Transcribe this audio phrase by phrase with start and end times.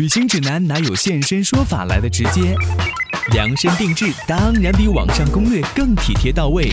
[0.00, 2.54] 旅行指南哪有现身说法来的直接？
[3.32, 6.72] 量身定制当然比网上攻略更体贴到位。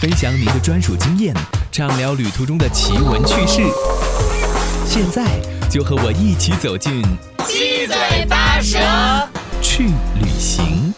[0.00, 1.34] 分享您的专属经验，
[1.72, 3.60] 畅聊旅途中的奇闻趣事。
[4.86, 5.24] 现在
[5.68, 7.02] 就和我一起走进
[7.48, 8.78] 七嘴八舌
[9.60, 9.86] 去
[10.22, 10.94] 旅行。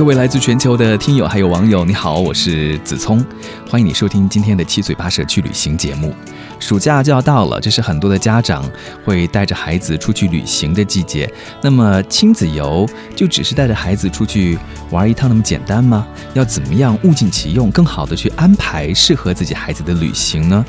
[0.00, 3.22] 各位来自全球的听友还有网友，你好，我是子聪，
[3.68, 6.14] 欢迎你收听今天的七嘴八舌去旅行节目。
[6.58, 8.64] 暑假就要到了，这是很多的家长
[9.04, 11.30] 会带着孩子出去旅行的季节。
[11.60, 14.58] 那么亲子游就只是带着孩子出去
[14.90, 16.08] 玩一趟那么简单吗？
[16.32, 20.64] 要怎么样物尽其用，更好的去安排适合自己孩子的旅行呢？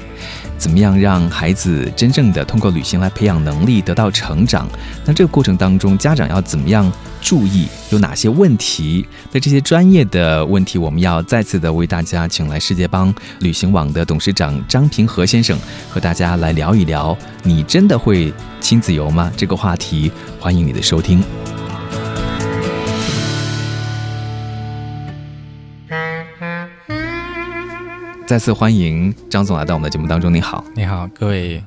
[0.62, 4.70] 怎么样让孩子真正的通过旅行来培养能力，得到成长？
[5.04, 6.90] 那这个过程当中，家长要怎么样
[7.20, 7.66] 注意？
[7.90, 9.04] 有哪些问题？
[9.32, 15.58] 那这些专业的问题，我们要再次的为大家请来世界帮旅行网的董事长张平和先生，
[15.90, 17.18] 和大家来聊一聊。
[17.42, 19.32] 你真的会亲子游吗？
[19.36, 21.24] 这个话题，欢迎你的收听。
[28.32, 30.34] 再次欢迎张总来到我们的节目当中。
[30.34, 31.62] 你好，你好，各位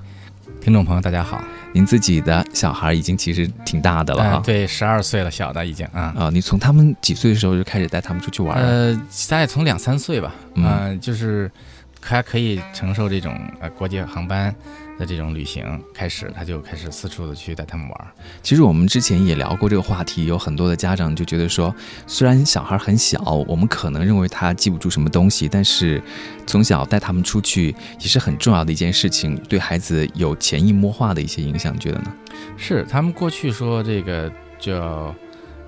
[0.62, 1.44] 听众朋友，大家好。
[1.74, 6.30] 您自己的小孩已经其实挺大的了啊，对，十二岁了，小的已经啊啊。
[6.32, 8.58] 你从他们几岁的时候就开始带他们出去玩？
[8.58, 8.94] 呃，
[9.28, 11.52] 大概从两三岁吧，嗯，就是
[12.00, 14.54] 还可以承受这种呃国际航班。
[14.98, 18.06] 的这种旅行开始，他就开始四处的去带他们玩。
[18.42, 21.74] 其实我们之前也聊过这个话题，有很多的家长就觉得说，
[22.06, 26.02] 虽然小孩很小，我们可能认为他记不住什么东西，但是
[26.46, 32.14] 从小带他们出去也是很重要的一件事情，对孩子有潜移默化的一些影响，觉得呢？
[32.56, 35.14] 是，他们过去说这个叫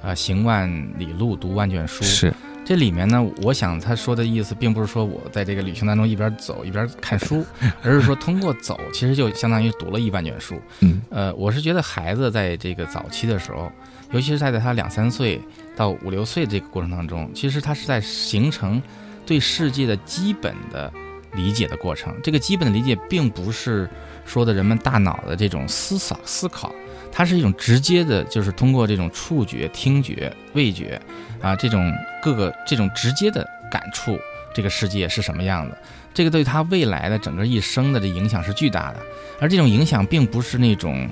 [0.03, 2.05] 啊行万里路，读万卷书。
[2.05, 2.33] 是。
[2.67, 7.47] 这里面呢，我想他说的意思，并不是说我在这个旅行当中一边走一边看书，
[7.81, 10.61] 而是说通过走，其实就相当于读了一万卷书。
[10.81, 13.71] 嗯，呃，我是觉得孩子在这个早期的时候，
[14.11, 15.41] 尤其是在他两三岁
[15.77, 18.83] 到五六岁这个过程当中，其实他是在形成
[19.25, 20.93] 对世界的基本的
[21.35, 22.13] 理解的过程。
[22.21, 23.89] 这个基本的理解，并不是
[24.25, 26.75] 说的人们大脑的这种思想思考。
[27.17, 31.01] 它是一种直接的，就是通过这种触觉、听觉、味觉，
[31.41, 31.91] 啊，这种
[32.23, 34.19] 各个这种直接的感触，
[34.53, 35.79] 这个世界是什么样的？
[36.13, 39.01] 这个对他未来的整个一生的这影响是巨大的。
[39.41, 41.09] 而这种影响并不是那种，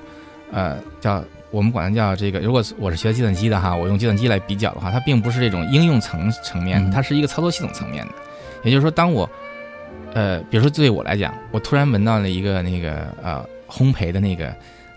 [0.52, 2.38] 呃，叫我们管它叫这个。
[2.40, 8.12] 如果我是学计算机的哈，我用计算机来比较的话，它并不是这种应用层层面，它是一个操作系统层面的。
[8.62, 9.26] 也就是说，当我，
[10.12, 14.54] 呃，比如说对我来讲，我突然闻到了一个那个呃烘焙的那个。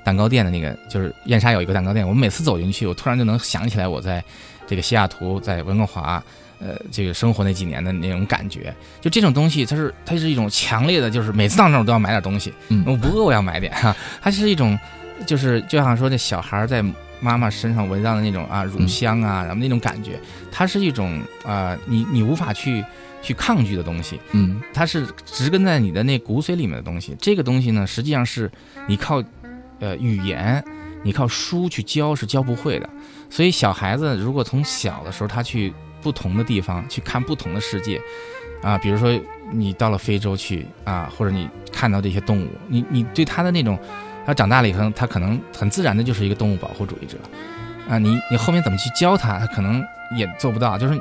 [0.07, 4.23] 蛋糕店的那个就是燕莎有一个蛋糕店，我们每次走进去，我突然就能想起来我在
[4.65, 6.23] 这个西雅图在温哥华，
[6.59, 8.73] 呃，这个生活那几年的那种感觉。
[9.01, 12.53] 就这种东西，它是它是一种强烈的，就是每次到那儿都要买点东西。
[12.69, 13.93] 嗯，我不饿我要买点哈。
[14.21, 14.79] 它是一种，
[15.25, 16.81] 就是就像说这小孩在
[17.19, 20.17] 妈妈身上闻到的那种啊乳香啊，然后那种感觉，
[20.49, 22.81] 它是一种啊你你无法去
[23.21, 24.21] 去抗拒的东西。
[24.31, 27.13] 嗯，它是植根在你的那骨髓里面的东西。
[27.19, 28.49] 这个东西呢，实际上是
[28.87, 29.21] 你靠。
[29.79, 30.63] 呃，语言
[31.03, 32.89] 你靠书去教是教不会的，
[33.29, 38.01] 所以小孩子如果从小的时候他去不同的地方去看不同的世界，
[38.61, 39.19] 啊，比如说
[39.51, 43.77] 你到了非洲去啊，或者你看到这些动物，你你对他的那种，
[44.25, 47.17] 他长大了以后，他可能很自然的就是一个动物保护主义者，
[47.89, 49.83] 啊，你你后面怎么去教他，他可能
[50.17, 50.99] 也做不到，就是。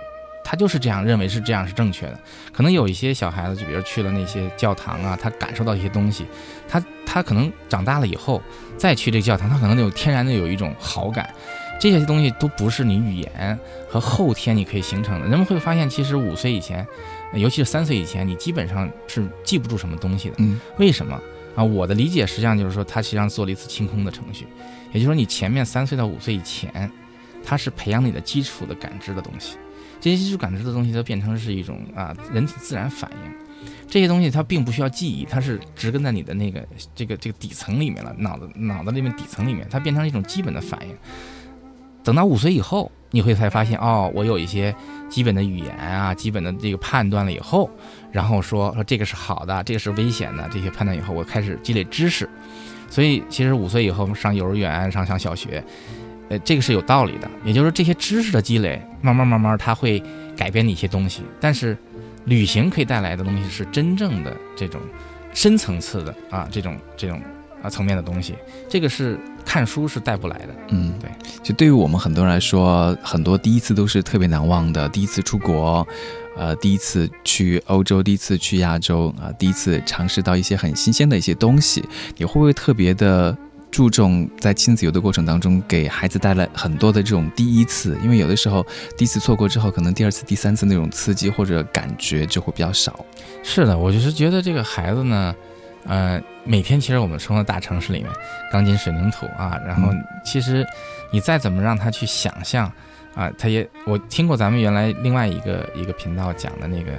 [0.49, 2.21] 他就是这样认为是这样是正确的，
[2.53, 6.25] 可能有一些小孩子，就比如去了那些教堂啊，他感受到一些东西，
[6.69, 8.41] 他他可能长大了以后
[8.79, 11.29] 再去这个教堂，他可能有天然的有一种好感，
[11.81, 13.59] 这些东西都不是你语言
[13.91, 15.27] 和后天你可以形成的。
[15.27, 16.87] 人们会发现，其实五岁以前，
[17.35, 20.37] 尤其是三岁以前，你基本上是记不住什么东西的。
[20.39, 21.21] 嗯，为什么
[21.57, 21.65] 啊？
[21.65, 24.47] 我的理解实际上就是说，他实际上做了一次清空的程序，
[24.93, 26.89] 也就是说，你前面三岁到五岁以前，
[27.45, 29.57] 他是培养你的基础的感知的东西。
[30.01, 33.33] 这些基础感知的东西，都变成是一种啊人体自然反应。
[33.89, 40.97] 这些东西它并不需要记忆，它是植根在你的那个这个这个底层里面了，脑子脑子里面底层里面，它变成了一种基本的反应。
[42.03, 44.75] 等到五岁以后，你会才发现哦，我有一些
[45.09, 47.71] 基本的语言啊，基本的这个判断了以后，
[48.13, 52.29] 然后说说这个是好的，这个是危险的，这些判断以后，我开始积累知识。
[52.89, 55.65] 所以其实五岁以后上幼儿园，上上小学。
[56.29, 60.03] 呃，这个是有道理的，也就是说，这些知识的积累，慢慢慢慢，它会
[60.37, 61.23] 改变你一些东西。
[61.41, 61.77] 但是，
[62.25, 64.81] 旅行可以带来的东西是真正的这种
[65.33, 67.23] 深层次的啊，这种这种
[67.63, 68.35] 啊层面的东西。
[68.69, 70.49] 这个是看书是带不来的。
[70.71, 71.09] 嗯，对。
[71.45, 74.89] 就对于我们很多人来说，很多第一次都是特别难忘的。
[74.89, 75.87] 第一次出国，
[76.37, 81.85] 呃，第一次去欧洲，第一次去亚洲啊，第一次尝试到一些很新鲜的一些东西，
[82.17, 83.39] 你会不会特别的？
[83.71, 88.65] 注重在亲子游的过程当中，给孩子带来很多的这种第一次，因为有的时候
[88.97, 93.05] 第一次错过之后，可能第二次、第三次那种刺激或者感觉就会比较少。
[93.43, 95.35] 是的，我就是觉得这个孩子呢，
[95.85, 98.11] 呃，每天其实我们生活在大城市里面，
[98.51, 99.93] 钢筋水泥土啊，然后
[100.25, 100.65] 其实
[101.13, 102.73] 你再怎么让他去想象
[103.15, 106.93] 啊，他也我听过咱们原来另外一个一个频道讲的那个。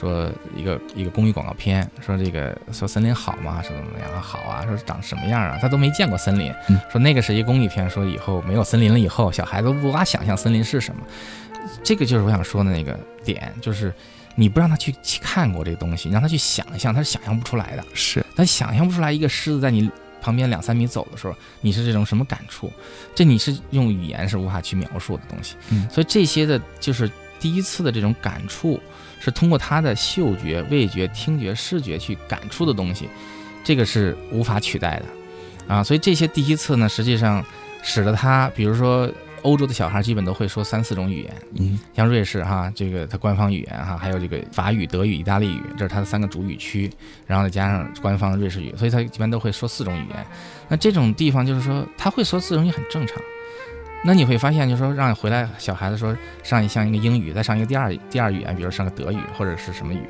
[0.00, 3.60] 说一个一个公益广告片，说这个说森林好吗？
[3.60, 4.64] 说怎么样好啊？
[4.64, 5.58] 说长什么样啊？
[5.60, 6.50] 他都没见过森林。
[6.90, 11.02] 说那个是一公益片，说以后没有森林了以后，小孩子无法想象森林是什么。
[11.84, 13.92] 这个就是我想说的那个点，就是
[14.34, 17.84] 你不让他去去看过这个东西，让他去想象，他是想象不出来的。
[17.92, 19.90] 是，他想象不出来一个狮子在你
[20.22, 22.72] 旁边两三米走的时候，你是这种什么感触？
[23.14, 25.56] 这你是用语言是无法去描述的东西。
[25.70, 28.78] 嗯，所以这些的就是第一次的这种感触。
[29.22, 33.06] 是通过他的嗅觉、味觉、听觉、视觉去感触的东西，
[33.62, 37.44] 这个是无法取代的，啊，所以这些第一次呢，实际上
[37.82, 39.06] 使得他，比如说
[39.42, 46.90] 欧洲的小孩基本都会说三四种语言，嗯，像瑞士哈，这个它官方语言哈，还有这个法语、德语、意大利语，这是它的三个主语区，
[47.26, 50.26] 然后再加上官方瑞士语，所以他一般都会说四种语言。
[50.66, 53.18] 那这种地方就是说他会说四种语言很正常。
[54.02, 60.08] 那你会发现，就说，让回来小孩子说上一项一个英语，再上一个第二第二语言，比如上个德语或者是什么语。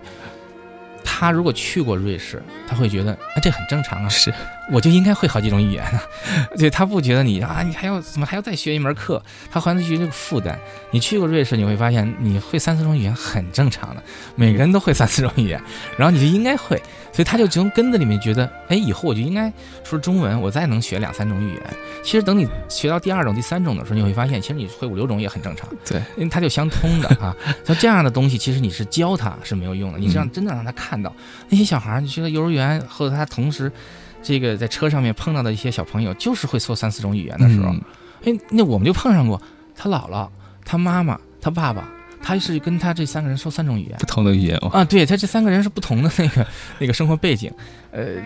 [1.03, 4.33] 他如果去过瑞士，他会觉得啊，这很正常啊，是，
[4.71, 6.01] 我就应该会好几种语言呢。
[6.57, 9.23] 对他不觉得你啊，你还要怎么还要再学一门课？
[9.51, 10.59] 他好像觉得这个负担。
[10.91, 14.03] 你去过瑞士，你会发现你会三四种语言很正常的，
[14.35, 15.61] 每个人都会三四种语言，
[15.97, 16.81] 然后你就应该会。
[17.13, 19.53] 所以他就从根子里面觉得，哎，以后我就应该
[19.83, 21.63] 说中文，我再能学两三种语言。
[22.05, 25.69] 其实等你学到第二种、第三种的时候，你会发现，其实你会五六种也很正常。
[25.85, 27.37] 对，因为它就相通的啊。
[27.65, 31.13] 像这样的东西，其实你是教他是没有用的，你是让真的让他看到
[31.49, 33.71] 那些小孩儿，你觉得幼儿园或者他同时，
[34.23, 37.75] 这个在车上面碰到的一些小朋友，就是会说三四种语言的时候，
[38.25, 39.41] 哎，那我们就碰上过，
[39.75, 40.29] 他姥姥、
[40.65, 41.89] 他妈妈、他爸爸。
[42.23, 44.69] 他是跟他这三个人说三种语言，不同的语言哦。
[44.69, 46.47] 啊，对他这三个人是不同的那个
[46.79, 47.51] 那个生活背景，
[47.91, 48.17] 呃，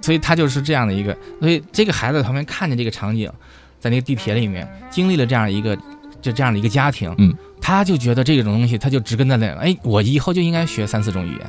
[0.00, 1.16] 所以他就是这样的一个。
[1.38, 3.30] 所以这个孩子旁边看见这个场景，
[3.78, 5.76] 在那个地铁里面经历了这样一个
[6.20, 11.46] 就这样的一个家庭，嗯，他就觉得这种东西，他就植根在那，哎，我以后就应该学三四种语言。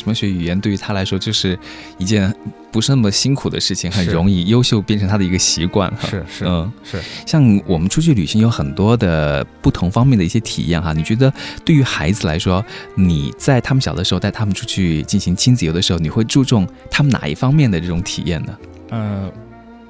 [0.00, 1.58] 什么学语言对于他来说就是
[1.98, 2.34] 一件
[2.72, 5.92] 不是那么辛苦的事情，很容易优秀变成他的一个习惯。
[6.00, 10.92] 是是嗯是，像我们出去旅行有很多的不同方面的一些体验哈。
[10.92, 11.32] 你觉得
[11.64, 12.64] 对于孩子来说，
[12.94, 18.58] 你在他们小的时候带他们出去进行亲子游的时候，你会注重他们哪一方面的这种体验呢？
[18.90, 19.30] 嗯，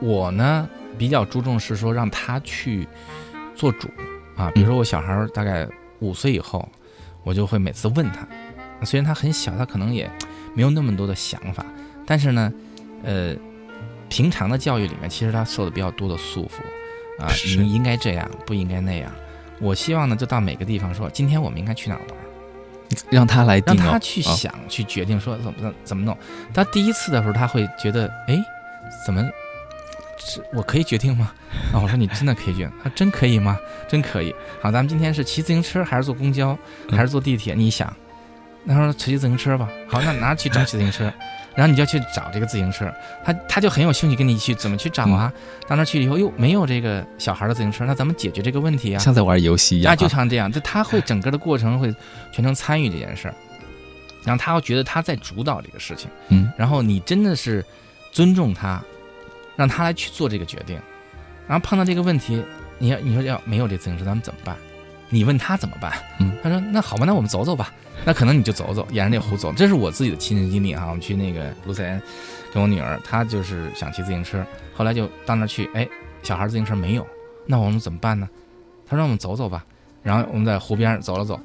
[0.01, 0.69] 我呢
[0.99, 2.87] 比较注重是说让他去
[3.55, 3.89] 做主
[4.37, 4.51] 啊。
[4.55, 5.69] 比如说我小孩大概
[6.01, 6.67] 五岁以后，
[7.23, 8.27] 我就会每次问他。
[8.85, 10.11] 虽然他很小，他可能也
[10.55, 11.65] 没有那么多的想法，
[12.07, 12.53] 但是呢，
[13.03, 13.35] 呃，
[14.09, 17.29] 平常的教育里面，其实他受的比较多的束缚啊，
[17.59, 19.11] 你应该这样，不应该那样。
[19.61, 22.17] 我希望呢，就到每个地方说，今天我们应该去哪儿玩，
[23.11, 26.17] 让他来定，让他去想，去决定说怎么怎么弄。
[26.55, 28.43] 他第一次的时候，他会觉得，哎，
[29.07, 29.23] 怎么
[30.19, 31.33] 是我可以决定吗？
[31.73, 33.59] 啊，我说你真的可以决定，他真可以吗？
[33.87, 34.35] 真可以。
[34.63, 36.59] 好，咱们今天是骑自行车还是坐公交
[36.91, 37.55] 还是坐地铁？
[37.55, 37.95] 你想。
[38.69, 41.13] 他说骑自行车吧，好，那拿去找骑自行车？
[41.57, 42.91] 然后你就要去找这个自行车，
[43.25, 45.33] 他他就很有兴趣跟你去怎么去找啊？
[45.67, 48.99] 到那去以后哟没有这个小孩的自行车，那咱们解决这个问题啊？
[49.01, 51.93] 像在玩游戏一样，那就像这样，就他会整个的过程会
[52.33, 53.35] 全程参与这件事儿，
[54.25, 57.65] 然后他会觉得他在主导这个事情，嗯，然后你真的是
[58.13, 58.81] 尊重他，
[59.57, 60.79] 让他来去做这个决定，
[61.49, 62.43] 然后碰到这个问题，
[62.79, 64.57] 你要你说要没有这自行车，咱们怎么办？
[65.11, 65.93] 你问他怎么办？
[66.19, 67.71] 嗯，他说那好吧，那我们走走吧。
[68.05, 69.53] 那可能你就走走，沿着那湖走。
[69.53, 70.87] 这是我自己的亲身经历哈。
[70.87, 72.01] 我们去那个卢塞恩，
[72.55, 74.43] 跟我女儿，她就是想骑自行车，
[74.75, 75.87] 后来就到那儿去，哎，
[76.23, 77.07] 小孩自行车没有，
[77.47, 78.27] 那我们怎么办呢？
[78.89, 79.65] 他说我们走走吧。
[80.03, 81.39] 然后我们在湖边走了走，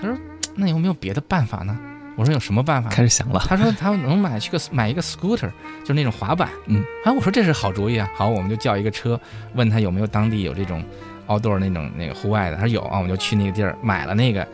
[0.00, 0.16] 他说
[0.54, 1.78] 那有没有别的办法呢？
[2.16, 2.88] 我说有什么办法？
[2.88, 3.44] 开始想了。
[3.46, 5.50] 他说他能买去个买一个 scooter，
[5.80, 6.48] 就是那种滑板。
[6.66, 8.08] 嗯，啊，我说这是好主意啊。
[8.14, 9.20] 好，我们就叫一个车，
[9.54, 10.82] 问他有没有当地有这种
[11.30, 12.56] outdoor 那种那个户外的。
[12.56, 14.46] 他说有啊，我们就去那个地儿买了那个。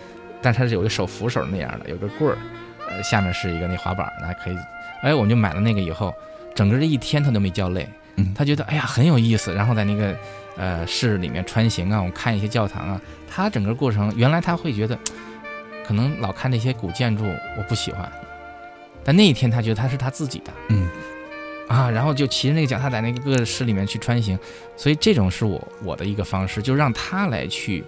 [0.42, 2.38] 但是它是有个手扶手那样的，有个棍儿，
[2.88, 4.56] 呃，下面是一个那滑板，那可以。
[5.02, 6.14] 哎，我们就买了那个以后，
[6.54, 7.88] 整个这一天他都没叫累。
[8.16, 9.52] 嗯，他觉得哎呀很有意思。
[9.54, 10.14] 然后在那个
[10.56, 14.96] 呃市里面穿行啊，我们看一些教堂啊，他整个过程原来他会觉得
[15.84, 18.08] 可能老看那些古建筑我不喜欢，
[19.02, 20.52] 但那一天他觉得他是他自己的。
[20.68, 20.86] 嗯，
[21.68, 24.38] 啊，然后就骑着那个脚踏在那个各个市里面去穿行，
[24.76, 27.82] 所以这种是我我的一个方式，就让他来去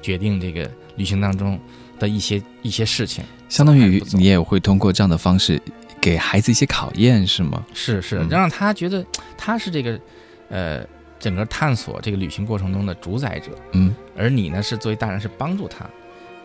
[0.00, 1.58] 决定这个旅行当中。
[2.00, 5.60] 的一些一些事情，相当于你也会通过这样的方式，
[6.00, 7.66] 给孩子一些考验，是吗？
[7.74, 9.04] 是是，嗯让他觉得
[9.36, 10.00] 他是这个
[10.48, 10.86] 呃
[11.18, 15.90] 整个探索这个旅行过程中的主宰者，嗯而你呢是作为大人是帮助他。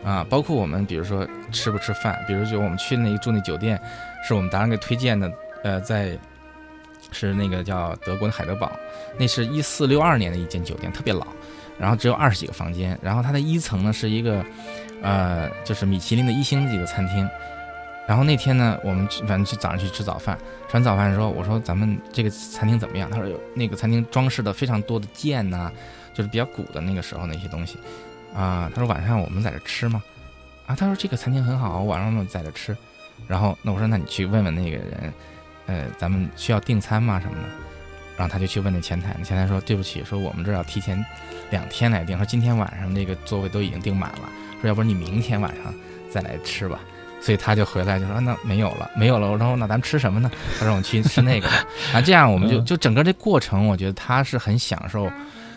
[0.02, 3.80] 啊，包括我们，比如说吃不吃饭，比如就我们去那住那酒店，
[4.26, 6.18] 是我们达人给推荐的，呃，在
[7.14, 8.70] 是那个叫德国的海德堡，
[9.16, 11.26] 那是一四六二年的一间酒店，特别老，
[11.78, 14.44] 然后只有二十几个房间，然后它的一层呢是一个，
[15.00, 17.26] 呃，就是米其林的一星级的餐厅。
[18.06, 20.36] 然后那天呢，我们反正去早上去吃早饭，
[20.68, 23.08] 吃完早饭的时候，我说咱们这个餐厅怎么样？
[23.10, 25.72] 他说有那个餐厅装饰的非常多的剑呐、
[26.12, 27.78] 就是比较古的那个时候那些东西，
[28.34, 30.02] 啊，他说晚上我们在这吃吗？
[30.66, 32.76] 啊，他说这个餐厅很好，晚上我们在这吃。
[33.26, 35.10] 然后那我说那你去问问那个人，
[35.66, 37.48] 呃，咱们需要订餐吗什么的？
[38.16, 41.04] 然后他就去问那前台，那前台说对不起，说我们这儿要提前
[41.50, 44.28] 两天来订，说今天晚上那个座位都已经订满了，
[44.60, 45.74] 说要不然你明天晚上
[46.10, 46.78] 再来吃吧。
[47.20, 49.30] 所以他就回来就说、啊那没有了， 没有了。
[49.30, 50.30] 我说那咱们吃什么呢？
[50.58, 51.48] 他说我们去吃那个。
[51.92, 55.10] 啊，这样我们就就整个这过程，我觉得他是很享受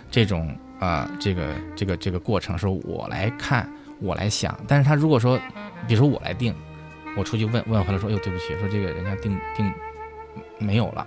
[0.09, 4.57] 这种啊、这个这个这个过程，说我来看，我来想。
[4.65, 5.37] 但是他如果说，
[5.87, 6.55] 比如说我来订，
[7.17, 9.69] 我出去问问回来说，哟，对不起，说这个人家订订
[10.59, 11.05] 没有了，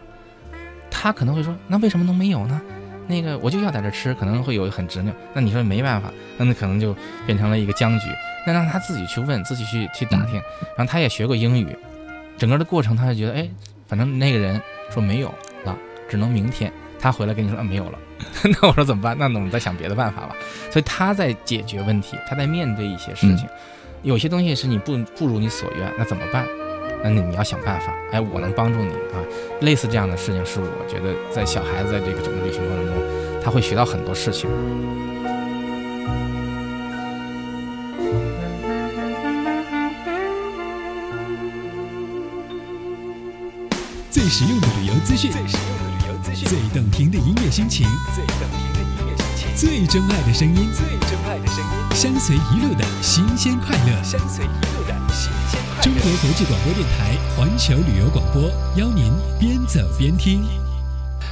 [0.90, 2.60] 他可能会说，那为什么能没有呢？
[3.06, 5.12] 那个我就要在这吃，可能会有很执拗。
[5.34, 6.94] 那你说没办法，那那可能就
[7.26, 8.06] 变成了一个僵局。
[8.46, 10.34] 那让他自己去问，自己去去打听。
[10.76, 11.76] 然后他也学过英语，
[12.38, 13.48] 整个的过程他就觉得，哎，
[13.88, 15.76] 反正那个人说没有了，
[16.08, 16.72] 只能明天。
[17.00, 17.98] 他回来跟你说啊没有了，
[18.44, 19.16] 那我说怎么办？
[19.18, 20.36] 那我们再想别的办法吧。
[20.70, 23.48] 所以他在解决问题，他在面对一些事情。
[24.02, 26.46] 有些东西是你不不如你所愿，那怎么办？
[27.02, 27.94] 那你你要想办法。
[28.12, 29.18] 哎，我能帮助你啊。
[29.60, 32.94] 类似这样的事情，是我觉得在小孩子在这个整个旅行过程中，
[33.42, 34.48] 他会学到很多事情。
[44.10, 54.99] 最实用的旅游资讯，最实用的旅游资讯，最动听的音乐心情，最动听的音乐心情，最真爱的声音，最真爱的声音，相随一路的新鲜快乐，相随一路的新鲜快乐。
[55.82, 60.42] 中国国际广播电台环球旅游广播邀您边走边听。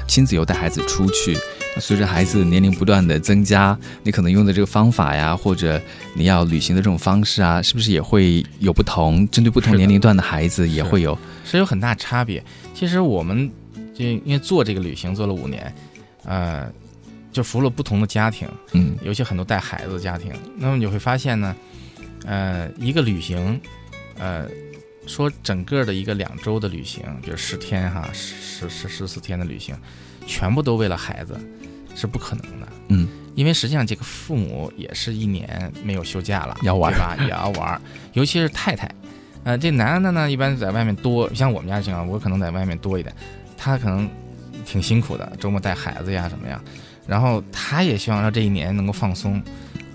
[0.07, 1.37] 亲子游带孩子出去，
[1.75, 5.79] 那随着孩子年龄不断的增加，你可能用的这个方法呀，或者
[6.15, 9.29] 你要旅行的这种方式啊，是不是也会有不同？
[9.29, 11.17] 针对不同年龄段的孩子也会有。
[11.45, 12.43] 是有很大差别。
[12.73, 13.51] 其实我们
[13.95, 15.75] 就因为做这个旅行做了五年，
[16.25, 16.67] 呃，
[17.31, 20.33] 就服务了不同的家庭，嗯尤其很多带孩子的家庭。
[20.57, 21.55] 那么你会发现呢，
[22.25, 23.61] 呃，一个旅行，
[24.19, 24.47] 呃，
[25.07, 29.77] 说整个的一个两周的旅行，比如十天哈，十十十四天的旅行，
[30.27, 31.39] 全部都为了孩子，
[31.95, 32.69] 是不可能的。
[32.89, 37.17] 嗯，因为实际上这个父母也是一年没有休假了，要玩对吧？
[37.21, 37.81] 也要玩，
[38.13, 38.91] 尤其是太太，
[39.45, 43.15] 呃，这男的呢一般在外面多，像我们家情况，我可能在外面多一点，
[43.57, 44.09] 他可能
[44.67, 46.61] 挺辛苦的，周末带孩子呀什么呀，
[47.07, 49.43] 然后他也希望让这一年能够放松，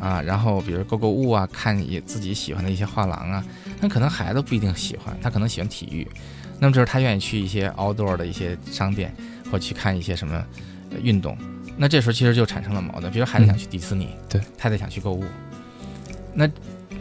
[0.03, 3.41] 啊，然后比如购购物啊，看也自己喜欢的一些画廊啊，
[3.79, 6.05] 那可能孩子不一定喜欢，他可能喜欢体育，
[6.60, 9.15] 那么这时候他愿意去一些 outdoor 的一些商店，
[9.50, 10.45] 或去看一些什么
[10.91, 11.38] 呃运动，
[11.77, 15.24] 那这时候其实就产生了矛盾，比如孩子想去迪士尼，对，太太想去购物，
[16.33, 16.50] 那。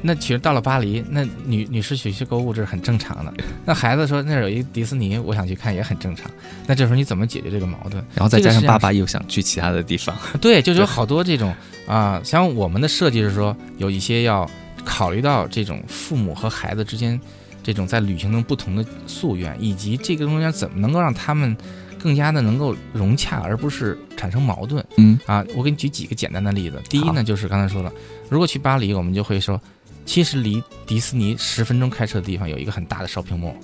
[0.02, 3.32] 那其实到了巴黎，那女女士去去购物这是很正常的。
[3.64, 6.30] 那孩子说那儿有一迪士尼，我想去看也很正常。
[6.66, 8.04] 那这时候你怎么解决这个矛盾？
[8.14, 11.54] 然后再加上爸爸又想去其他的地方， 对，就是有好多这种
[11.87, 14.49] 啊，像我们的设计是说有一些要
[14.85, 17.18] 考虑到这种父母和孩子之间
[17.62, 21.56] 这种在旅行中不同的夙愿，以及这个中间怎么能够让他们
[22.02, 25.44] 更加的能够融洽，而不是产生矛盾嗯啊。
[25.54, 26.82] 我给你举几个简单的例子。
[26.88, 27.92] 第一呢，就是刚才说了，
[28.28, 29.61] 如果去巴黎，我们就会说，
[30.04, 33.54] 其实离迪士尼十分钟开车的地方有一个很大的 shopping mall，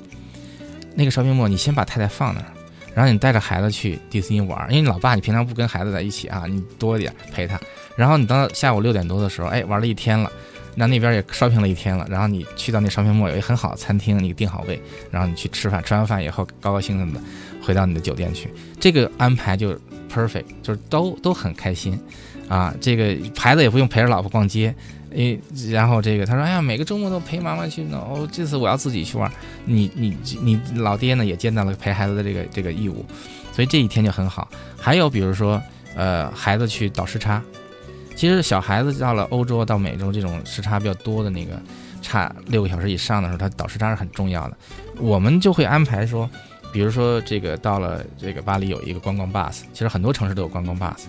[0.95, 2.47] 那个 shopping mall 你先把太太放那儿。
[2.95, 7.61] 然后你带着孩子去迪士尼玩，因为你老爸你平常不跟孩子在一起啊，你多一点陪他。
[7.95, 10.33] 然后你到下午六点多的时候，哎，玩了一天了，
[10.75, 14.80] 那那边也烧屏了一天了，然后你去到那 shopping mall 有一个很好的餐厅，你订好位，
[15.12, 17.21] 然后你去吃饭，吃完饭以后高高兴兴的
[17.62, 19.78] 回到你的酒店去，这个安排就
[20.12, 21.97] perfect，就是都都很开心
[22.49, 22.75] 啊。
[22.80, 24.75] 这个孩子也不用陪着老婆逛街，
[25.18, 25.37] 诶，
[25.72, 29.28] 然后这个他说，哎呀，每个周末都陪妈妈去呢，哦，这次我要自己去玩。
[29.64, 33.04] 你你你老爹呢也见到了陪孩子的这个这个义务，
[33.52, 34.48] 所以这一天就很好。
[34.76, 35.60] 还有比如说，
[35.96, 37.42] 呃，孩子去倒时差，
[38.14, 41.60] 其实小孩子到了欧洲到美洲这种时差比较多的那个
[42.00, 44.56] 差六个小时以上的时候，他倒时差是很重要的。
[45.00, 46.30] 我们就会安排说，
[46.72, 51.06] 比如说这个到了这个巴黎有一个观光 bus，其实很多城市都有观光 bus。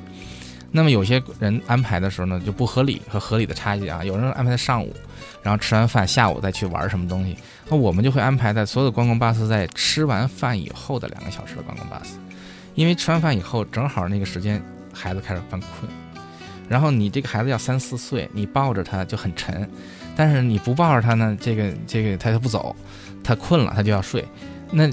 [0.71, 4.03] 那么有些人安排的时候呢，就不合理和合理的差异啊。
[4.03, 4.93] 有人安排在上午，
[5.41, 7.35] 然后吃完饭下午再去玩什么东西。
[7.67, 12.11] 那我们就会安排在所有的观光巴士在吃完饭以后的两个小时的观光巴士，
[12.75, 14.61] 因为吃完饭以后正好那个时间
[14.93, 15.89] 孩子开始犯困，
[16.67, 19.67] 然后你这个孩子要三四岁，你抱着他就很沉，
[20.15, 22.75] 但是你不抱着他呢，这个这个他就不走，
[23.23, 24.23] 他困了他就要睡。
[24.71, 24.87] 那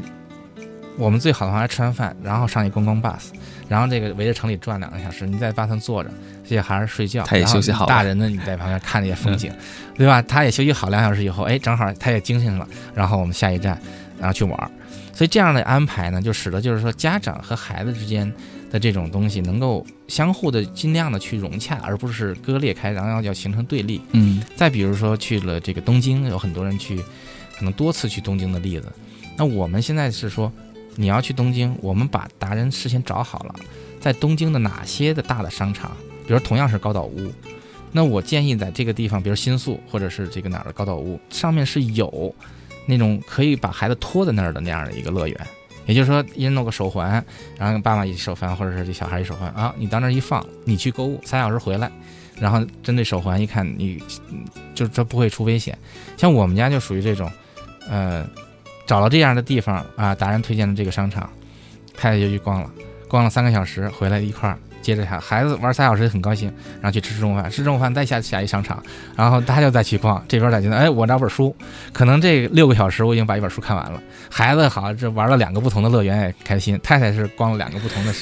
[0.96, 3.28] 我们最好的话吃完饭，然后上一观光 bus，
[3.68, 6.10] 然后这个围着城里转两个小时，你在 bus 上坐着，
[6.42, 9.52] 这些孩子睡觉，他也休息好大人呢你在旁边看这些风景，
[9.96, 10.22] 对吧？
[10.22, 13.80] 他也休息好两小时以后，哎，正好他也精神了，然后我们下一站，
[14.18, 14.70] 然后去玩儿。
[15.12, 18.30] 所以这样的安排呢，就使得就是说家长和孩子之间
[18.70, 24.00] 的这种东西能够相互的尽量的去融洽，而不是割裂开，然后要形成对立。
[24.12, 26.96] 嗯再比如说去了这个东京，有很多人去，
[27.58, 28.92] 可能多次去东京的例子。
[29.38, 30.52] 那我们现在是说，
[30.96, 33.54] 你要去东京，我们把达人事先找好了，
[34.00, 35.92] 在东京的哪些的大的商场，
[36.26, 37.30] 比如同样是高岛屋，
[37.92, 42.34] 那我建议在这个地方，比如新宿或者是这个哪儿的高岛屋上面是有
[42.86, 45.46] 那种可以把孩子拖在那儿的那样的一个乐园。
[45.86, 47.24] 也就是说，一人弄个手环，
[47.56, 51.88] 然后爸妈一手环，或者是这小孩一手环啊，你到那儿一放，你去购物，三小时回来，
[52.40, 54.02] 然后针对手环一看，你
[54.74, 55.78] 就这不会出危险。
[56.16, 57.30] 像我们家就属于这种，
[57.88, 58.28] 呃，
[58.86, 61.28] 找了这样的地方啊，达人推荐的这个商场，
[61.96, 62.70] 太太就去逛了，
[63.08, 68.80] 逛了三个小时，回来一块儿接着孩孩子玩三小时很高兴，然后去吃中午饭，吃中午饭再下下一商场，
[69.16, 71.54] 然后他就再去逛，这边再觉得哎我找本书，
[71.92, 74.00] 可能这六个小时我已经把一本书看完了，
[74.30, 78.14] 孩子好这玩了两个不同的乐园也开心，太太是逛了两个不同的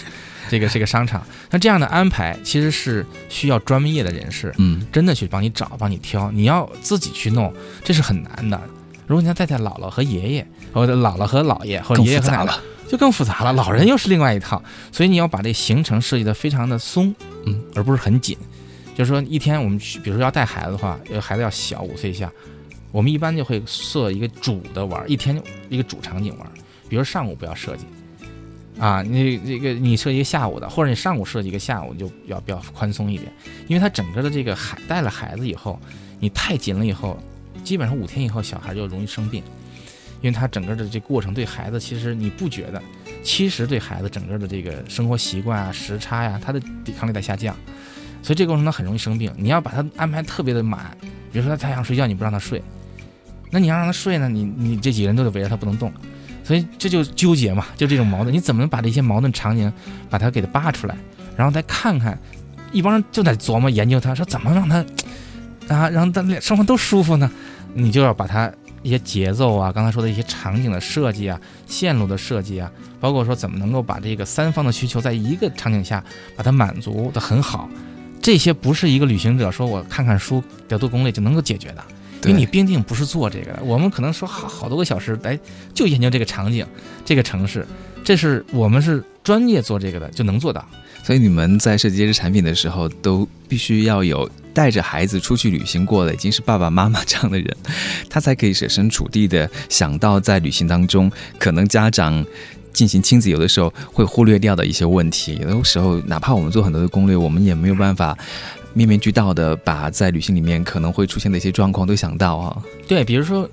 [0.48, 4.86] 这个这个商场，那这样的安排其实是需要专业的人士嗯。
[4.90, 7.52] 真的去帮你找、帮你挑，你要自己去弄，
[7.82, 8.58] 这是很难的。
[9.06, 12.62] 如果你要带带姥姥和爷爷，或者姥姥和姥爷，或者爷爷和奶奶，复杂了。
[12.86, 13.52] 就更复杂了。
[13.54, 17.14] 老人又是另外一套，所以你要把这行程设计的非常的松，
[17.46, 18.36] 嗯，而不是很紧。
[18.94, 22.30] 就是说，一天我们去，比如说要带孩子的话，要孩子要小五岁以下，
[22.92, 26.52] 我们一般就会设一个主的玩儿，一天一个主场景玩儿。
[26.88, 27.86] 比如上午不要设计，
[28.78, 33.32] 啊，你这个你设计一个下午的，或者你上午设计一个下午，就要比较宽松一点，
[33.66, 35.80] 因为他整个的这个孩带了孩子以后，
[36.20, 37.18] 你太紧了以后，
[37.64, 39.42] 基本上五天以后小孩就容易生病，
[40.20, 42.80] 因为他整个的这过程对孩子其实你不觉得，
[43.22, 47.56] 其实对孩子整个的这个生活习惯啊、时差呀、他的抵抗力在下降，
[48.22, 49.32] 所以这个过程他很容易生病。
[49.36, 50.96] 你要把他安排特别的满，
[51.32, 52.62] 比如说他太想睡觉，你不让他睡，
[53.50, 55.92] 那你要让他睡呢，你你这几个人都得围着他不能动，
[56.44, 59.72] 所以这就纠结嘛，就这种矛盾，你怎么能把这些矛盾场景
[60.10, 60.96] 把它给它扒出来，
[61.36, 62.18] 然后再看看，
[62.72, 64.84] 一帮人就在琢磨研究他说怎么让他
[65.68, 67.30] 啊让他俩生活都舒服呢？
[67.74, 68.50] 你就要把它
[68.82, 76.02] 一些节奏啊，刚才说的一些场景的设计啊、线路的设计啊，包括说怎么能够把这个三方的需求在一个场景下
[76.36, 77.68] 把它满足的很好，
[78.22, 81.84] 这些不是一个旅行者说我看看书、得做攻略就能够解决的。
[82.24, 85.38] 因为你毕竟不是做这个的，我们可能说好好多个小时来
[85.74, 86.66] 就研究这个场景、
[87.04, 87.66] 这个城市，
[88.02, 90.64] 这是我们是专业做这个的就能做到。
[91.02, 97.56] 所以你们在设计这些产品的时候，都必须要有带着孩子出去旅行过的，已经是爸爸妈妈这样的人，
[98.08, 102.24] 他才可以设身处地的想到在旅行当中，可能家长
[102.72, 105.38] 进行亲子游的时候会忽略掉的一些问题。
[105.42, 108.16] 有的时候，哪怕我们做很多的攻略，我们也没有办法
[108.72, 112.62] 面面俱到的把在旅行里面可能会出现的一些状况都想到啊。
[112.88, 113.46] 对，比如说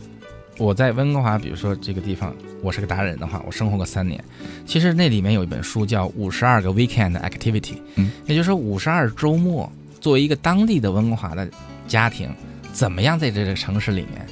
[0.58, 4.24] 我在温哥华，比如说这个地方，我是个达人的话，我生活过三年。
[4.66, 7.62] 其实那里面有一本书叫《五十二个 Weekend Activity》，
[7.96, 11.50] 嗯，也就是说五十二周末，作为一个当地的温哥华的
[11.88, 12.30] 家庭，
[12.72, 14.28] 怎么样在这个城市里面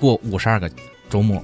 [0.00, 0.70] 过五十二个
[1.10, 1.42] 周末。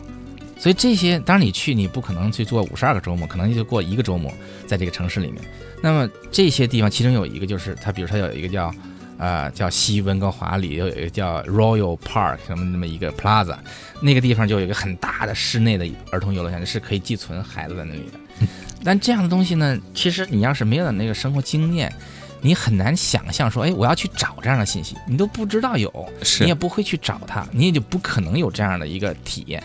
[0.56, 4.32] 所以这些，当然你去，你不可能去做五十二个周末，可能就过一个周末
[4.66, 5.42] 在这个城市里面。
[5.82, 8.72] 那么这些地方，其中有一个就是它，比如它有一个叫。
[9.18, 13.56] 呃，叫西温哥华里有一个叫 Royal Park 什么那么一个 Plaza，
[14.00, 18.46] 那个地方就有一个很大的室内的儿童游乐园，是可以寄存孩子在那里的。
[18.84, 21.90] 但这样的东西呢，其实你要是没有那个生活经验，
[22.42, 25.90] 你很难想象说，哎，我要去找这样的信息，你都不知道有，
[26.40, 29.62] 你也不会去找它，你也就不可能有这样的一个体验。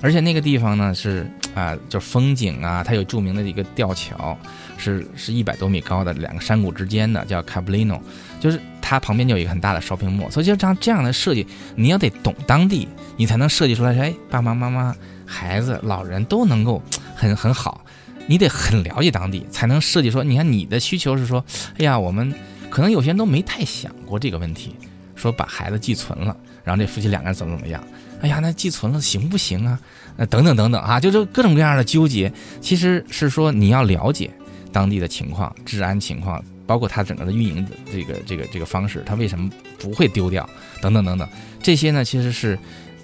[0.00, 4.36] 而且那个地方呢是啊、就是风景啊，它有著名的一个吊桥，
[4.78, 8.00] 是是一百多米高的两个山谷之间的，叫 Cablino，
[8.42, 14.92] 就是它旁边就有一个很大的烧屏幕所以就这样这样的设计，你要得懂当地，你才能设计出来，哎，爸爸妈妈、
[15.24, 16.82] 孩子、老人都能够
[17.14, 17.84] 很很好，
[18.26, 21.44] 你得很了解当地，才能设计说，你看你的需求是说，
[21.78, 22.34] 哎呀，我们
[22.68, 24.74] 可能有些人都没太想过这个问题，
[25.14, 27.80] 说把孩子寄存了，然后这夫妻两个人怎么怎么样。
[28.22, 29.78] 哎呀，那寄存了行不行啊？
[30.16, 32.32] 呃，等等等等啊，就是各种各样的纠结。
[32.60, 34.30] 其实是说你要了解
[34.72, 40.48] 当地的情况、治安情况，包括它整个的运营的这个这个这个方式，它为什么不会丢掉，
[40.80, 41.28] 等等等等，
[41.62, 42.58] 这些呢，其实是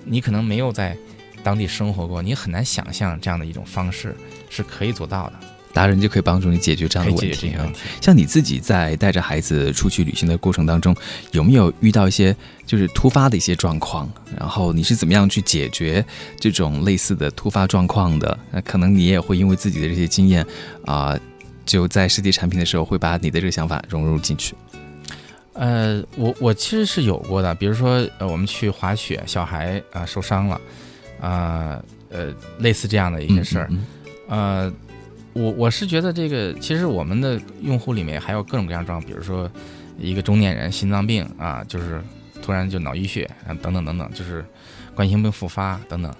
[0.04, 0.96] 你可能没有在
[1.42, 4.16] 当地生活过，你很难想象这样的一种方式
[4.48, 5.34] 是可以做到的。
[5.70, 7.30] 达人就可以帮助你解决这样的问。
[7.30, 7.54] 题。
[8.00, 10.96] 像你自己在带着孩子出去旅行的过程当中，
[11.30, 12.34] 有没有遇到一些
[12.66, 14.10] 就是突发的一些状况？
[14.36, 16.04] 然后你是怎么样去解决
[16.40, 18.36] 这种类似的突发状况的？
[18.50, 20.44] 那可能你也会因为自己的这些经验
[20.84, 21.16] 啊、
[21.68, 24.54] 就在设计产品的时候会把你的这个想法融入进去。
[25.52, 30.60] 呃，我我其实是有过的，比如说呃，我们去滑雪，小孩啊、受伤了，
[31.20, 33.68] 啊呃类似这样的一些事儿。
[33.70, 33.84] 嗯
[34.28, 34.72] 呃，
[35.32, 39.50] 我我是觉得这个，其实我们的用户里面还有各种各样状况，比如说
[39.98, 42.00] 一个中年人心脏病啊，就是
[42.40, 44.44] 突然就脑溢血啊，等等等等，就是
[44.94, 46.14] 冠心病复发等等。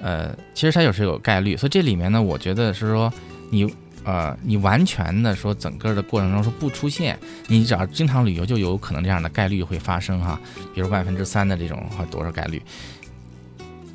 [0.00, 3.12] 呃，其实它有时有概率，所以这里面呢，我觉得是说
[3.50, 10.38] 你呃，你完全的说整个的过程中说不出现，你只要经常旅游，就有可能这样的概率会发生哈，
[10.74, 12.62] 比如万分之三的这种或多少概率。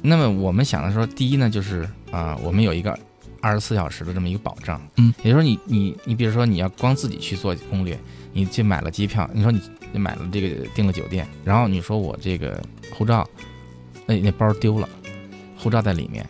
[0.02, 2.98] 那么我们想的说，第一呢，就是啊、我们有一个
[3.42, 8.00] 二十四小时的这么一个保障，嗯，也就是说你你你比如说你要光自己去做攻略，
[8.34, 13.28] 你去买了机票，你说你你买了这个订了酒店，然后你说我这个护照，
[14.06, 14.90] 那那包丢了，
[15.58, 16.28] 护照在里面，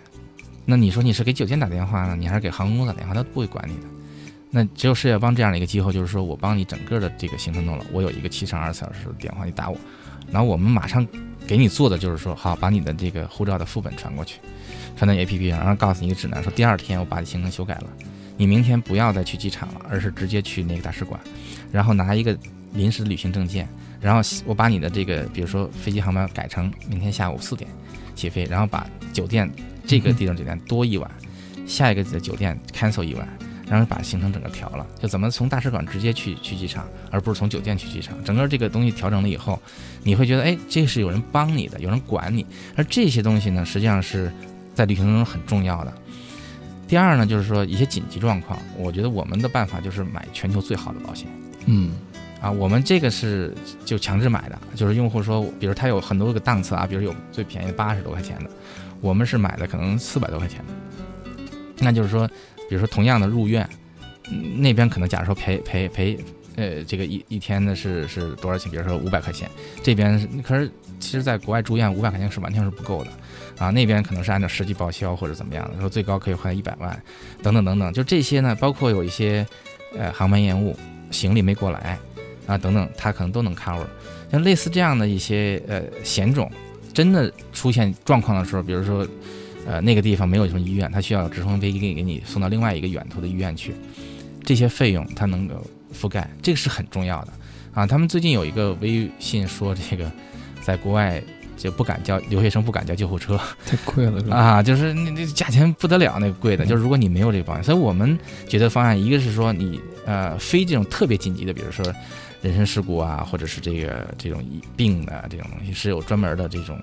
[0.69, 3.81] 那你说你是给酒店打电话呢，你还是给航空公司打电话，他不会管你的。
[4.51, 9.75] 那只有世界帮这样的一个机构，就是说我帮你整个的这个行程弄了，我有一个七乘二十四小时的电话，你打我，
[10.31, 11.05] 然后我们马上
[11.47, 14.39] 给你做的就是说，好，把你的这个护照的副本传过去，
[14.95, 17.87] 传到 APP 上，然后告诉你一个指南，说第二天我把你行程修改了，
[18.37, 21.19] 你明天不要再去机场了，而是直接去那个大使馆，
[21.71, 22.37] 然后拿一个
[22.73, 23.67] 临时旅行证件，
[23.99, 27.67] 然后我把你的这个，比如说飞机航班改成明天下午四点
[28.15, 29.49] 起飞，然后把酒店
[29.89, 31.09] 这个地方酒店多一晚，
[31.65, 33.27] 下一个的酒店 cancel 一晚。
[33.67, 38.15] 然后把行程整个调了，就怎么从大使馆直接去去机场，而不是从酒店去机场。
[38.23, 39.61] 整个这个东西调整了以后，
[40.03, 42.43] 你会觉得，哎，这是有人帮你的，有人管你。
[42.75, 44.31] 而这些东西呢，实际上是
[44.73, 45.93] 在旅行中很重要的。
[46.87, 51.27] 第二呢，就是说一些紧急状况，我觉得我们的办法就是买全球最好的保险。
[51.67, 51.91] 嗯
[52.41, 53.53] 啊，我们这个是
[53.85, 58.49] 就强制买的，就是用户说，比如他有很多个档次啊，比如有最便宜的八十多块钱的，
[59.01, 60.63] 我们是买的可能四百多块钱。
[61.77, 62.27] 那就是说，
[62.69, 63.67] 比如说同样的入院，
[64.57, 66.19] 那边可能假如说赔赔赔，
[66.55, 68.69] 呃，这个一一天呢是是多少钱？
[68.69, 69.49] 比如说五百块钱，
[69.81, 73.11] 这边可是其实在国外住院五百块钱是完全是不够的，
[73.57, 77.01] 啊，那边可能是按照实际报销或者怎么样的，说最高可以花一百万，
[77.41, 79.47] 等等等等，就这些呢，包括有一些
[79.97, 80.77] 呃航班延误、
[81.11, 81.97] 行李没过来
[82.45, 83.87] 啊等等，它可能都能 cover。
[84.29, 86.51] 像类似这样的一些呃险种，
[86.99, 89.07] 真的出现状况的时候，比如说。
[89.67, 93.75] 呃，那个地方没有什么医院，他需要直升飞机给给你送到另外一个远途的医院去，
[94.43, 95.53] 这些费用它能够
[95.93, 97.33] 覆盖，这个是很重要的
[97.73, 97.85] 啊。
[97.85, 100.11] 他们最近有一个微信说，这个
[100.61, 101.21] 在国外
[101.55, 104.37] 就不敢叫留学生不敢叫救护车太贵了是吧？
[104.37, 111.85] 啊，就是那那价钱不得了，那个贵的，就是如果你没有这个保险，所以我们觉得方案一个是说你呃非这种特别紧急的，比如说
[112.41, 114.43] 人身事故啊，或者是这个这种
[114.75, 116.79] 病的这种东西，是有专门的这种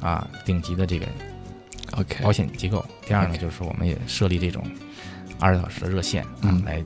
[0.00, 1.06] 啊顶级的这个
[1.92, 2.84] OK，保险机构。
[3.06, 4.62] 第二呢，就是说我们也设立这种
[5.40, 6.62] 二十四小时的热线啊，嗯。
[6.64, 6.82] 来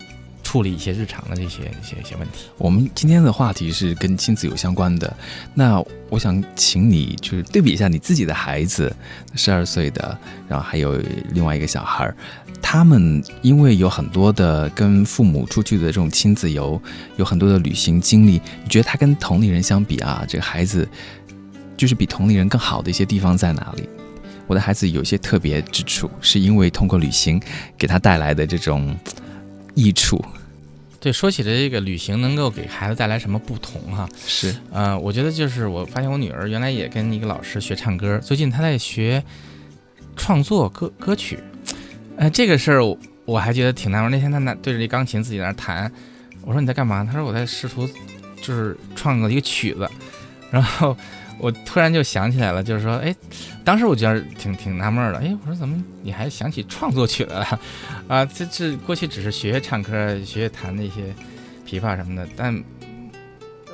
[0.53, 2.45] 处理一些日常的这些一些一些问题。
[2.59, 5.17] 我们今天的话题是跟亲子有相关的，
[5.55, 8.95] 那我想请你就是对比一下你自己的孩子，
[9.35, 11.01] 十二岁的，然后还有
[11.33, 12.15] 另外一个小孩儿，
[12.61, 16.79] 他们因为有很多的跟父母出去的这种亲子游，
[17.17, 20.87] 有很多的旅行经历，你觉得他跟同龄人相比啊，这个孩子
[21.79, 23.89] 就是比同龄人更好的一些地方在哪里？
[24.47, 27.41] 我的孩子有些特别之处，是因为通过旅行
[27.79, 28.95] 给他带来的这种
[29.75, 30.23] 益处，
[31.03, 39.21] 对，说起这个旅行能够给孩子带来什么不同哈、是呃，我觉得就是我发现我女儿原来也跟一个老师学唱歌，最近她在学
[40.15, 41.41] 创作歌歌曲，
[42.17, 44.13] 呃，这个事儿我我还觉得挺难玩。
[44.13, 45.91] 那天她拿对着这钢琴自己在那弹，
[46.43, 47.05] 我说你在干嘛？
[47.05, 47.85] 她说我在试图
[48.41, 49.91] 就是创作一个曲子，
[50.53, 50.97] 然后
[51.43, 53.13] 我突然就想起来了，就是说，哎，
[53.65, 57.61] 当时我觉得挺挺纳闷儿的，哎，我说怎么你还想起创作曲来了？
[58.07, 61.13] 啊，这这过去只是学学唱歌，学学弹那些
[61.67, 62.63] 琵琶什么的，但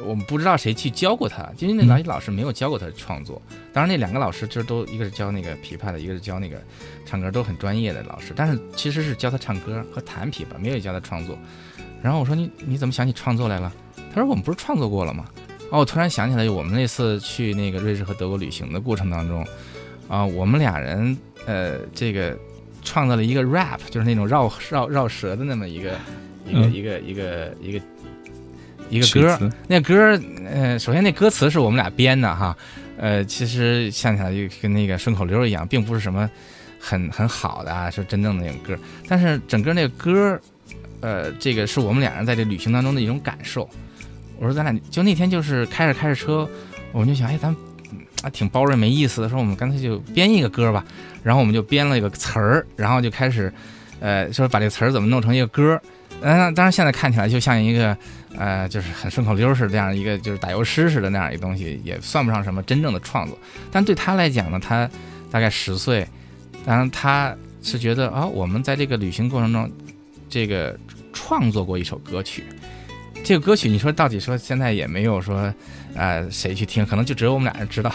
[0.07, 3.43] 我们不知道谁去教过他，因为那老老师没有教过他创作。
[3.71, 6.57] 当然，那两个老师这都一个是教那个琵琶的，一个是教那个
[7.05, 8.33] 唱歌，都很专业的老师。
[8.35, 11.39] 但是其实是教他唱歌和弹琵琶，没有教他创作。
[12.03, 13.71] 然后我说你你怎么想起创作来了？
[14.15, 15.27] 他说我们不是创作过了吗？
[15.71, 19.47] 哦，我突然想起来，我们那次去那个瑞士和德国旅行的过程当中，
[20.09, 22.35] 啊、我们俩人呃这个
[22.83, 25.91] 创造了一个 rap，就是那种绕绕绕舌的那么一个
[26.47, 27.81] 一个、嗯一个一个一个
[28.89, 32.57] 一个歌，那歌呃，首先那歌词是我们俩编的哈，
[32.97, 36.31] 呃，其实想起来就跟那个顺口溜一样，并不是什么
[36.81, 38.75] 很很好的啊，是真正的那种歌。
[39.07, 40.41] 但是整个那个歌，
[41.03, 43.69] 呃，这个是我们俩人在这旅行当中的一种感受。
[44.39, 46.49] 我说咱俩就那天就是开着开着车，
[46.93, 47.55] 我们就想，哎，咱
[48.23, 50.85] 啊挺包容没意思的，说我们干脆就编一个歌吧。
[51.25, 53.53] 然后我们就编了一个词儿，然后就开始，
[54.01, 55.79] 呃，说把这词儿怎么弄成一个歌。
[56.21, 57.97] 嗯，当然现在看起来就像一个，
[58.37, 63.37] 呃，就是很顺口溜似的这样一个，就是打油诗似的那样一个东西，也算不上什么真正的创作。
[63.71, 64.89] 但对他来讲呢，他
[65.31, 66.07] 大概十岁，
[66.65, 69.71] 当然他是觉得啊，我们在这个旅行过程中，
[70.31, 70.79] 这个
[71.13, 72.45] 创作过一首歌曲。
[73.29, 75.53] 这个歌曲你说到底说现在也没有说，
[75.95, 77.93] 呃，谁去听，可能就只有我们俩人知道，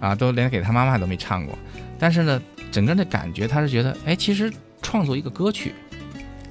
[0.00, 1.58] 啊，都连给他妈妈都没唱过。
[1.98, 5.74] 但是呢，整个的感觉他是觉得，哎，其实创作一个歌曲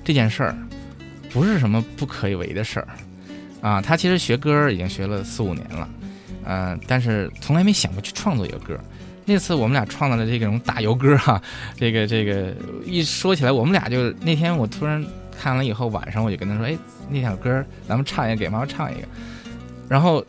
[0.03, 0.55] 这件事儿。
[1.31, 2.87] 不是什么不可以为的事儿，
[3.59, 5.89] 啊，他其实学歌已经学了四五年了，
[6.45, 8.79] 嗯，但是从来没想过去创作一个歌。
[9.25, 11.41] 那次我们俩创造了这种打油歌哈，
[11.75, 12.53] 这个这个
[12.85, 15.03] 一说起来，我们俩就那天我突然
[15.41, 16.77] 看完以后，晚上我就跟他说，哎，
[17.09, 19.07] 那首歌咱们唱一个，给妈妈唱一个。
[19.89, 20.23] 然后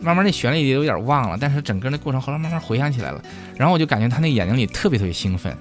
[0.00, 3.22] 慢慢那旋律也有点忘了，但是整个那过程后来慢慢回想起来了，
[3.58, 5.54] 然后我就感觉他那眼睛里特别特别兴奋。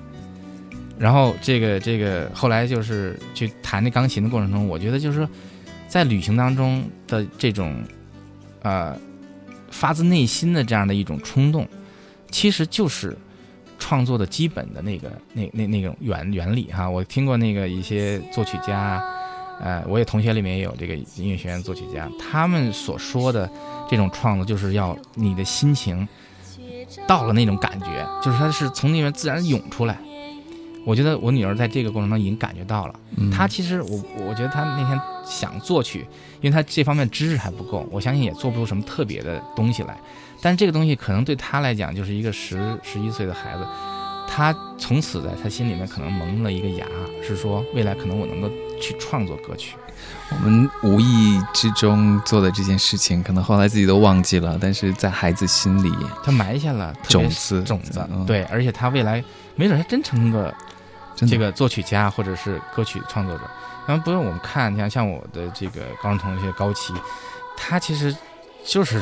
[0.97, 5.29] 然后这个这个后来就是去弹那钢琴的过程中，我觉得就是说，
[5.89, 7.83] 在旅行当中的这种，
[8.61, 8.97] 呃，
[9.69, 11.67] 发自内心的这样的一种冲动，
[12.31, 13.17] 其实就是
[13.89, 16.87] 创作的基本的那个那那那种原原理哈。
[16.87, 19.03] 我听过那个一些作曲家，
[19.59, 23.49] 呃，我也同学里面也有这个音乐学院作曲家，他们所说的
[23.89, 26.07] 这种创作，就是要你的心情
[27.07, 29.97] 到了那种感觉，就是它是从那边自然涌出来。
[30.85, 32.93] 我觉得我女儿在这个过程中已经感觉到了，
[33.31, 36.05] 她其实我我觉得她那天想作曲，
[36.41, 39.97] 因为她这方面知识还不够，我相信也做不出什么特别的东西来。
[40.41, 43.65] 但是这个东西可能对他来讲就是一个十十一岁的孩子，
[44.27, 46.85] 他从此在他心里面可能萌了一个芽，
[47.21, 48.49] 是说未来可能我能够
[48.81, 49.75] 去创作歌曲。
[50.31, 55.91] 我们无意之中做的这件事情，可能后来自己都忘记了，但是在孩子心里，
[56.23, 58.07] 他埋下了种子，种子。
[58.25, 59.23] 对，而且他未来
[59.55, 60.53] 没准还真成个。
[61.27, 63.43] 这个作曲家或者是歌曲创作者，
[63.85, 66.93] 然后不用我们看，你像像我的这个高中同学高奇，
[67.57, 68.15] 他其实
[68.63, 69.01] 就是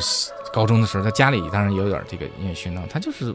[0.52, 3.34] 高中的时候，他家里当然有点这个音乐熏陶，他就是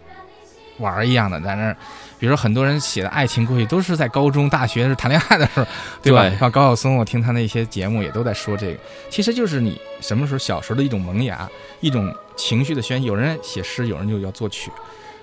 [0.80, 1.76] 玩儿一样的在那儿。
[2.20, 5.66] 比如说很多人写的爱情故事都是在高中、大学是谈恋爱的时候，
[6.02, 6.30] 对吧？
[6.40, 11.50] 像高晓松，我听他那些节目也都在说这个，其实就是你什么时候小时候的一种萌芽，
[11.82, 13.04] 一种情绪的宣。
[13.04, 14.72] 有人写诗，有人就要作曲。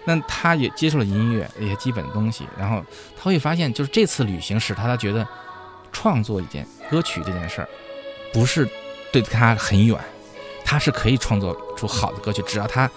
[0.05, 2.83] 那他也接受了音乐一些基本的东西，然后
[3.16, 5.26] 他会发现，就是这次旅行使他他觉得
[5.92, 7.68] 创作一件歌曲这件事儿
[8.33, 8.66] 不是
[9.12, 9.98] 对他很远，
[10.64, 12.90] 他是可以创作出好的歌曲，只要他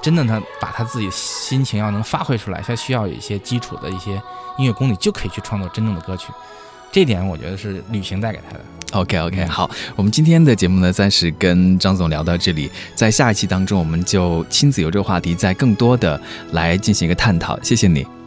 [0.00, 4.12] 真的他把他自己心情要能发挥出来，他需要有一些基础的一些
[4.58, 6.28] 音乐功底，就可以去创作真正的歌曲。
[6.92, 8.60] 这点我觉得是旅行带给他的。
[8.92, 16.20] OK OK，好，我们今天的节目呢，暂时跟张总聊到这里，在下一期当中，我们就亲子游这个话题，再更多的
[16.52, 17.60] 来进行一个探讨。
[17.62, 18.19] 谢谢你。